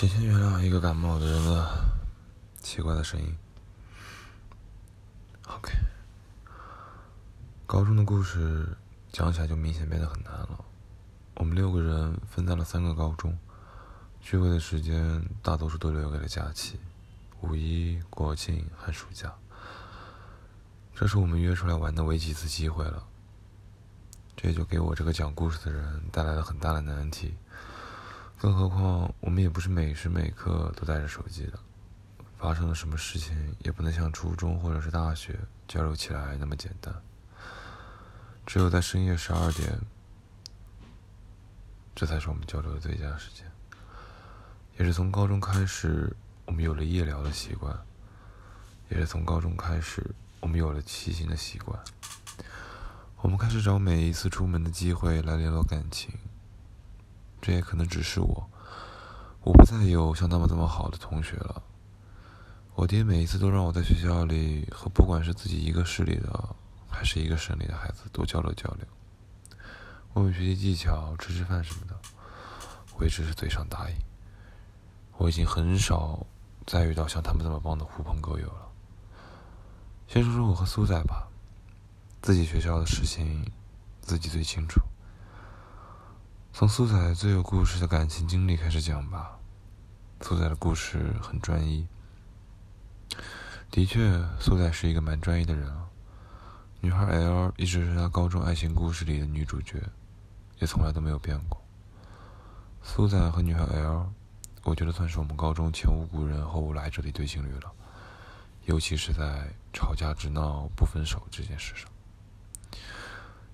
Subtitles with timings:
[0.00, 1.78] 请先原谅一个感冒的人的
[2.62, 3.36] 奇怪的声音。
[5.46, 5.74] OK，
[7.66, 8.66] 高中的故事
[9.12, 10.64] 讲起来就明显变得很难了。
[11.34, 13.38] 我们六个人分在了三个高中，
[14.22, 16.80] 聚会的时间大多数都留给了假期，
[17.42, 19.34] 五一、国庆、寒暑假。
[20.94, 23.04] 这是我们约出来玩的唯几次机会了。
[24.34, 27.34] 这也就给我这个讲故事的人带来了很大的难题。
[28.40, 31.58] 更何况，我们也不是每时每刻都带着手机的，
[32.38, 35.38] 发生了什么事情也不能像初中或者是大学
[35.68, 36.94] 交流起来那么简单。
[38.46, 39.78] 只有在深夜十二点，
[41.94, 43.44] 这才是我们交流的最佳时间。
[44.78, 47.76] 也是从高中开始，我们有了夜聊的习惯；
[48.88, 50.02] 也是从高中开始，
[50.40, 51.78] 我们有了骑行的习惯。
[53.18, 56.10] 我们开始找每一次出门的机会来联络感情。
[57.40, 58.50] 这也可能只是我，
[59.42, 61.62] 我不再有像他们这么好的同学了。
[62.74, 66.56] 我爹每一次都让我在学校里和不管是自己一个市里的，
[66.88, 68.86] 还是一个省里的孩子多交流交流，
[70.14, 71.96] 问问学习技巧、吃吃饭什么的。
[72.96, 73.96] 我也只是嘴上答应。
[75.16, 76.26] 我已经很少
[76.66, 78.68] 再遇到像他们这么棒的狐朋狗友了。
[80.08, 81.28] 先说说我和苏仔吧，
[82.20, 83.50] 自己学校的事情，
[84.02, 84.80] 自己最清楚。
[86.52, 89.38] 从苏仔最有故事的感情经历开始讲吧。
[90.20, 91.86] 苏仔的故事很专一，
[93.70, 95.86] 的确，苏仔是一个蛮专一的人啊。
[96.80, 99.80] 女孩 L 一直是他高中爱情故事里的女主角，
[100.58, 101.58] 也从来都没有变过。
[102.82, 104.12] 苏仔和女孩 L，
[104.64, 107.72] 我觉得算是我们高中前无古人后无来者的一对情侣了，
[108.66, 111.88] 尤其是在吵架直闹不分手这件事上。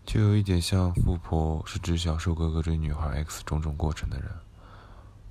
[0.06, 4.30] 就有一点像富婆是知晓瘦哥哥追女孩 X 种种过程的人，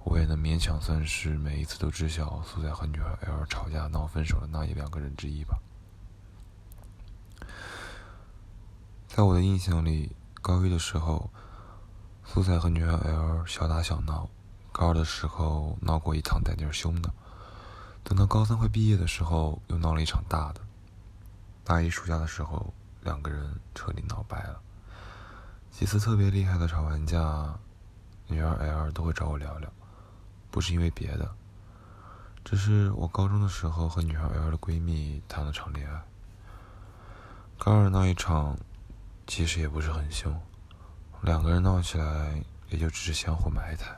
[0.03, 5.57] 我也能勉强算是每一次都知晓苏在和女孩 L 吵架闹分手的那一两个人之一吧。
[9.07, 11.29] 在我的印象里，高一的时候，
[12.25, 14.27] 苏仔和女孩 L 小打小闹；
[14.73, 17.09] 高二的时候闹过一场带点凶的；
[18.03, 20.59] 等到高三快毕业的时候，又闹了一场大的；
[21.63, 22.73] 大一暑假的时候，
[23.05, 24.59] 两个人彻底闹掰了。
[25.71, 27.57] 几次特别厉害的吵完架，
[28.27, 29.71] 女儿 L 都会找我聊聊，
[30.51, 31.33] 不是因为别的，
[32.43, 36.03] 只是我高中的时候和女孩 L 的闺蜜谈了场恋爱。
[37.57, 38.57] 高二那一场，
[39.27, 40.37] 其实也不是很凶，
[41.21, 43.95] 两个人闹起来也就只是相互埋汰。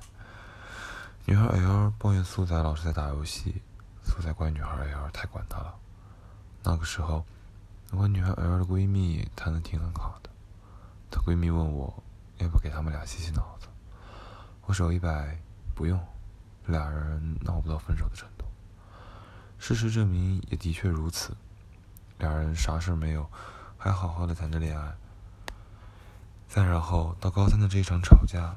[1.26, 3.62] 女孩 L 抱怨苏仔老是在打游戏，
[4.04, 5.76] 苏仔怪女孩 L 太管他了。
[6.64, 7.26] 那个时候，
[7.92, 10.30] 我和女孩 L 的闺蜜谈的挺很好的。
[11.10, 12.04] 她闺蜜问我，
[12.38, 13.68] 要不给他们俩洗洗脑子？
[14.66, 15.40] 我手一摆，
[15.74, 15.98] 不用，
[16.66, 18.46] 俩人闹不到分手的程度。
[19.58, 21.36] 事实证明，也的确如此，
[22.20, 23.30] 俩人啥事没有，
[23.78, 24.94] 还好好的谈着恋爱。
[26.48, 28.56] 再然后到高三的这一场吵架，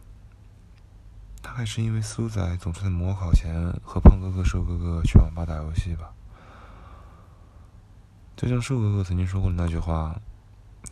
[1.41, 6.13] 大概是因为苏仔总是在模考前和胖哥哥、瘦哥哥去网吧打游戏吧。
[8.41, 10.19] 就像瘦哥哥曾经说过的那句话，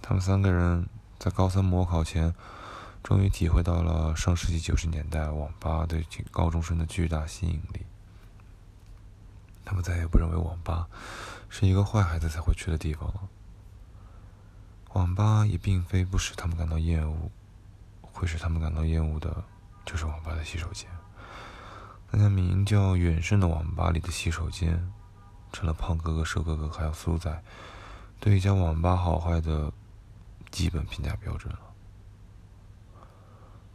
[0.02, 0.86] 他们三个人。
[1.18, 2.32] 在高三模考前，
[3.02, 7.84] 终于体会到了上世纪九十年代网吧对高中生的巨大吸引力。
[9.64, 10.86] 他们再也不认为网吧
[11.48, 13.28] 是一个坏孩子才会去的地方了。
[14.92, 17.32] 网吧也并非不使他们感到厌恶，
[18.02, 19.42] 会使他们感到厌恶的，
[19.84, 20.88] 就是网吧的洗手间。
[22.12, 24.92] 那家名叫远胜的网吧里的洗手间，
[25.52, 27.42] 成了胖哥哥、瘦哥哥还有苏仔
[28.20, 29.72] 对一家网吧好坏的。
[30.50, 31.60] 基本评价标准了。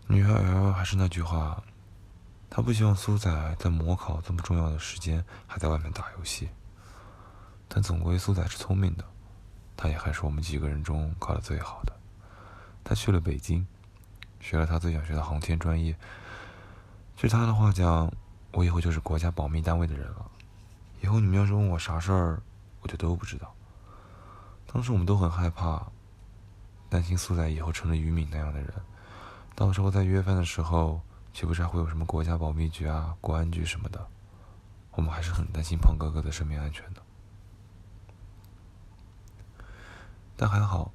[0.08, 1.62] 女孩 L 还是那句话，
[2.50, 6.50] 她不希望苏仔在模考这么重要的时间还在外面打游戏。
[7.68, 9.06] 但总归苏仔是聪明的，
[9.78, 11.94] 他也还是我们几个人中考的最好的。
[12.84, 13.68] 他去了北京，
[14.40, 15.96] 学了他最想学的航天专业。
[17.16, 18.12] 据他的话讲，
[18.52, 20.26] 我以后就是国家保密单位的人了。
[21.04, 22.42] 以后你们要是问我啥事儿，
[22.80, 23.54] 我就都不知道。
[24.66, 25.86] 当时我们都很害怕。
[26.90, 28.72] 担心苏仔以后成了于敏那样的人，
[29.56, 31.02] 到时候在约饭的时候，
[31.34, 34.08] 岂不是还会有什么国家保密局啊、国安局什么的？
[34.92, 37.02] 我们还是很担心胖哥哥的生命安全的。
[40.38, 40.92] 但还好，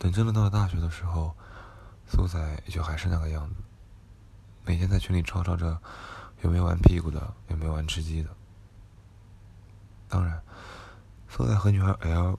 [0.00, 1.32] 等真的到了大学的时候，
[2.08, 3.54] 苏仔也就还是那个样子，
[4.64, 5.80] 每天在群里吵吵着
[6.40, 8.30] 有没有玩屁股的，有没有玩吃鸡的。
[10.12, 10.42] 当然，
[11.26, 12.36] 苏仔和女孩 L。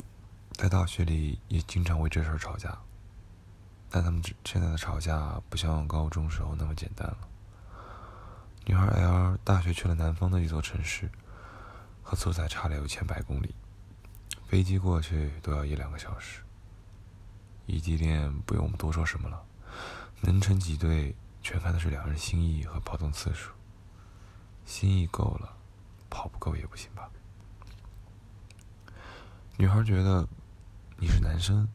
[0.52, 2.78] 在大学里也经常为这事儿吵架，
[3.90, 7.18] 但他们现在的吵架不像高中时候那么简单了。
[8.68, 11.10] 女孩 L 大学去了南方的一座城市，
[12.04, 13.56] 和苏仔差了有千百公里，
[14.46, 16.44] 飞机过去都要一两个小时。
[17.66, 19.44] 异地恋不用我们多说什么了，
[20.22, 23.52] 能成几对，全看的是两人心意和跑动次数。
[24.68, 25.58] 心意够了，
[26.12, 27.10] 跑不够也不行吧？
[29.56, 30.28] 女孩觉得
[30.98, 31.68] 你是男生，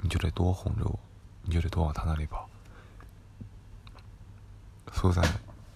[0.00, 0.98] 你就得多哄着我，
[1.42, 2.48] 你就得多往他那里跑。
[4.92, 5.22] 苏仔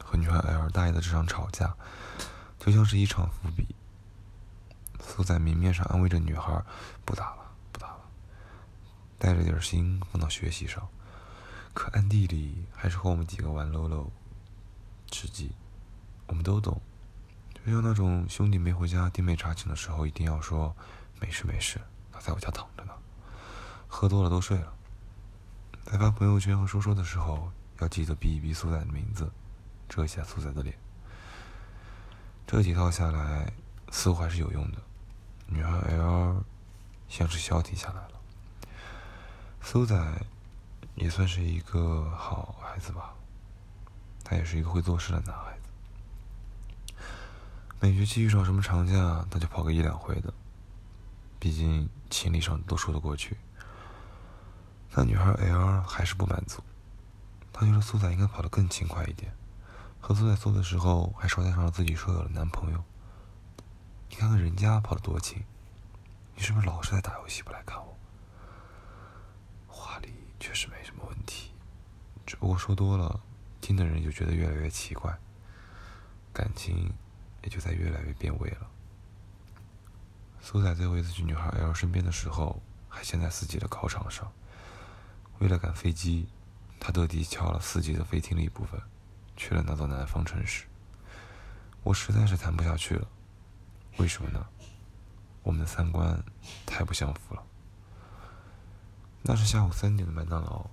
[0.02, 1.74] 和女孩 L 大爷的这场吵架，
[2.58, 3.74] 就像是一场伏笔。
[5.00, 6.62] 苏仔明面上安慰着女孩，
[7.04, 8.00] 不打了，不打了，
[9.18, 10.88] 带着点心放到学习上，
[11.72, 14.10] 可暗地里还是和我们几个玩喽喽，
[15.06, 15.52] 吃鸡。
[16.26, 16.80] 我们都懂，
[17.66, 20.72] 就像那种兄弟没回家，弟妹查寝的时候，一定要说
[21.20, 21.80] 没事没事，
[22.12, 22.92] 他在我家躺着呢。
[23.88, 24.72] 喝多了都睡了，
[25.84, 29.28] 在发朋友圈和说说的时候，要记得避一避苏仔的名字，
[29.88, 30.78] 遮一下苏仔的脸。
[32.46, 33.52] 这几套下来，
[33.90, 34.78] 似乎还是有用的。
[35.46, 36.44] 女孩 L
[37.08, 38.12] 像是消停下来了，
[39.60, 39.96] 苏仔
[40.94, 43.12] 也算是一个好孩子吧，
[44.22, 45.65] 他也是一个会做事的男孩子。
[47.78, 50.32] 每学期遇上什么长假，他就跑个一两回的。
[51.38, 53.36] 毕竟情理上都说得过去。
[54.90, 56.62] 但女孩 L 还是不满足，
[57.52, 59.30] 她觉得苏仔应该跑得更勤快一点。
[60.00, 62.82] 和苏仔做的时候，还捎带上了自己说有了男朋友。
[64.08, 65.44] 你看看人家跑得多勤，
[66.34, 67.94] 你是不是老是在打游戏不来看我？
[69.68, 71.50] 话里确实没什么问题，
[72.24, 73.20] 只不过说多了，
[73.60, 75.14] 听的人就觉得越来越奇怪。
[76.32, 76.90] 感情。
[77.46, 78.66] 也就在越来越变味了。
[80.40, 84.30] 苏仔最后一次去女孩 L 身边的时候，还陷在四级的考场上。
[85.38, 86.26] 为了赶飞机，
[86.80, 88.80] 他特地翘了四级的飞听力部分，
[89.36, 90.64] 去了那座南方城市。
[91.84, 93.06] 我实在是谈不下去了。
[93.98, 94.44] 为什么呢？
[95.44, 96.20] 我们的三观
[96.66, 97.42] 太不相符了。
[99.22, 100.68] 那是下午三点的麦当劳，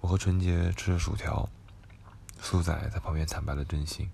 [0.00, 1.48] 我和纯洁吃着薯条，
[2.40, 4.10] 苏仔在旁边坦白了真心。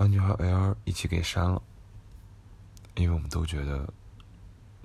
[0.00, 1.60] 把女孩 L 一起给删了，
[2.94, 3.86] 因为我们都觉得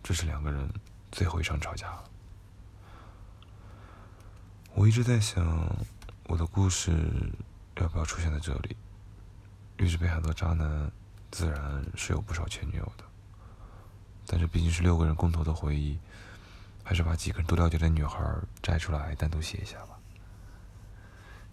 [0.04, 0.70] 这是两个人
[1.10, 2.04] 最后一场吵架了。
[4.74, 5.74] 我一直在想，
[6.26, 6.92] 我的故事
[7.78, 8.76] 要不要出现在这里？
[9.80, 10.92] 一直被很多渣男，
[11.32, 13.06] 自然是有不少前女友的。
[14.28, 15.98] 但这毕竟是六个人共同的回忆，
[16.84, 18.20] 还是把几个人都了解的女孩
[18.62, 19.98] 摘出来单独写一下吧。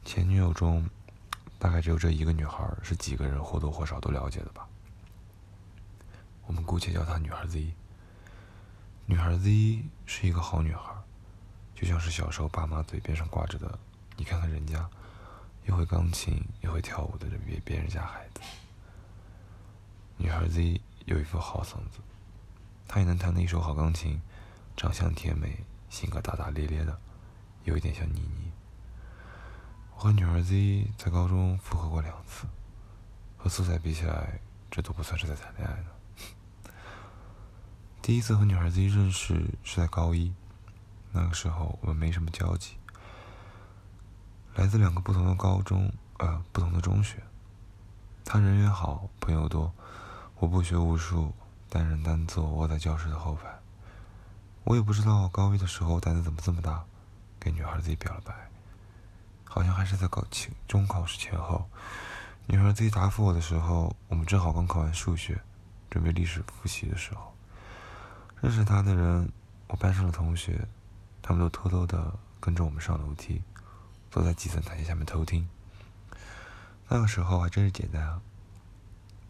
[0.04, 0.90] 前女友中。
[1.62, 4.66] 大概只有这一个女孩是几个人或多或少都了解的吧。
[6.44, 7.72] 我们姑且叫她女孩 Z。
[9.06, 10.92] 女孩 Z 是一个好女孩，
[11.76, 13.78] 就像是小时候爸妈嘴边上挂着的
[14.18, 14.90] “你看看人家，
[15.66, 18.40] 又会钢琴又会跳舞的别别人家孩子”。
[20.18, 22.00] 女孩 Z 有一副好嗓子，
[22.88, 24.20] 她也能弹得一手好钢琴，
[24.76, 26.98] 长相甜美，性格大大咧咧的，
[27.62, 28.50] 有一点像妮妮。
[30.02, 32.48] 我和女儿 Z 在高中复合过两次，
[33.38, 36.72] 和苏仔比起来，这都不算是在谈恋爱呢。
[38.02, 40.34] 第一次和女孩 Z 认识是在高一，
[41.12, 42.76] 那个时候我们没什么交集，
[44.56, 47.22] 来自两个不同的高中，呃，不同的中学。
[48.24, 49.72] 他人缘好，朋友多，
[50.40, 51.32] 我不学无术，
[51.68, 53.56] 单人单坐，窝在教室的后排。
[54.64, 56.82] 我也不知道高一的时候胆子怎么这么大，
[57.38, 58.50] 给女孩 Z 表了白。
[59.54, 61.68] 好像还是在考期中考试前后，
[62.46, 65.38] 女孩自己答复我的时候，我们正好刚考完数学，
[65.90, 67.34] 准备历史复习的时候。
[68.40, 69.30] 认识她的人，
[69.66, 70.66] 我班上的同学，
[71.20, 73.42] 他们都偷偷的跟着我们上楼梯，
[74.10, 75.46] 坐在几层台阶下面偷听。
[76.88, 78.22] 那个时候还真是简单啊，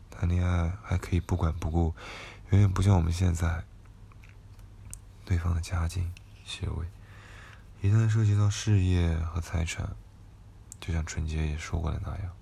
[0.09, 1.93] 谈恋爱还可以不管不顾，
[2.51, 3.65] 远远不像我们现在，
[5.25, 6.13] 对方的家境、
[6.45, 6.87] 学位，
[7.81, 9.97] 一旦涉及到事业和财产。
[10.83, 12.37] 就像纯洁也说过的那样，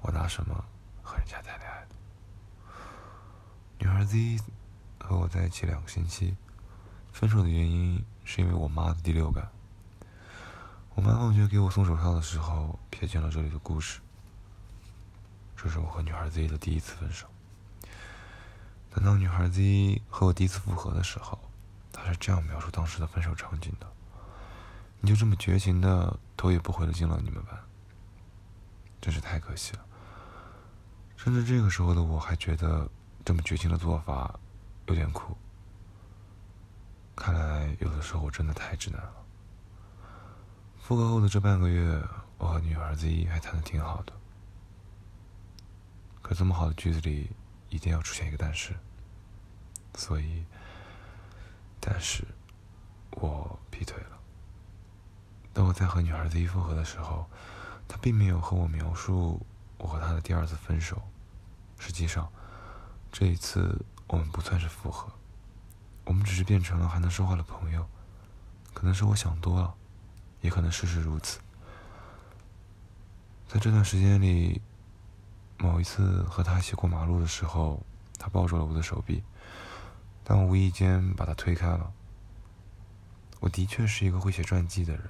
[0.00, 0.54] 我拿什么
[1.02, 1.88] 和人家谈恋爱的？
[3.80, 4.38] 女孩 Z
[5.00, 6.36] 和我在一起两个星期，
[7.12, 9.50] 分手的原因是因为我妈的第六感。
[10.94, 13.98] 我妈放学给我送手套的时候，瞥见了这里的故事。
[15.56, 17.26] 这是我和女孩 Z 的第一次分手。
[18.90, 21.36] 等到女孩 Z 和我第一次复合的时候，
[21.92, 23.92] 她是这样描述当时的分手场景的。
[25.06, 27.56] 你就这么绝情的头也不回的进了你们班，
[29.00, 29.86] 真是太可惜了。
[31.16, 32.90] 甚至这个时候的我还觉得
[33.24, 34.36] 这么绝情的做法
[34.88, 35.36] 有点酷。
[37.14, 39.24] 看来有的时候我真的太直男了。
[40.80, 42.02] 复合后的这半个月，
[42.38, 44.12] 我和女孩子一还谈的挺好的。
[46.20, 47.30] 可这么好的句子里
[47.68, 48.74] 一定要出现一个但是，
[49.94, 50.44] 所以，
[51.78, 52.24] 但是，
[53.12, 54.16] 我劈腿了。
[55.52, 57.26] 当我在和女孩子一复合的时候，
[57.86, 59.44] 他并没有和我描述
[59.76, 61.02] 我和他的第二次分手。
[61.78, 62.26] 实际上，
[63.12, 65.12] 这一次我们不算是复合，
[66.06, 67.86] 我们只是变成了还能说话的朋友。
[68.72, 69.74] 可能是我想多了，
[70.40, 71.40] 也可能事实如此。
[73.46, 74.62] 在这段时间里，
[75.58, 77.82] 某一次和他一起过马路的时候，
[78.18, 79.22] 他抱住了我的手臂，
[80.24, 81.92] 但我无意间把他推开了。
[83.40, 85.02] 我的确是一个会写传记的人，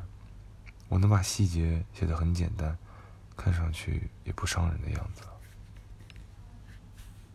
[0.88, 2.76] 我能把细节写得很简单，
[3.36, 5.22] 看上去也不伤人的样子。